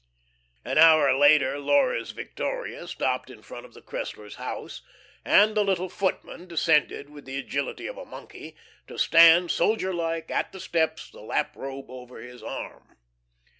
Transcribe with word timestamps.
An 0.65 0.79
hour 0.79 1.15
later 1.15 1.59
Laura's 1.59 2.09
victoria 2.09 2.87
stopped 2.87 3.29
in 3.29 3.43
front 3.43 3.67
of 3.67 3.75
the 3.75 3.83
Cressler's 3.83 4.33
house, 4.37 4.81
and 5.23 5.53
the 5.55 5.63
little 5.63 5.89
footman 5.89 6.47
descended 6.47 7.11
with 7.11 7.25
the 7.25 7.37
agility 7.37 7.85
of 7.85 7.99
a 7.99 8.05
monkey, 8.05 8.55
to 8.87 8.97
stand, 8.97 9.51
soldier 9.51 9.93
like, 9.93 10.31
at 10.31 10.53
the 10.53 10.59
steps, 10.59 11.11
the 11.11 11.21
lap 11.21 11.55
robe 11.55 11.91
over 11.91 12.19
his 12.19 12.41
arm. 12.41 12.97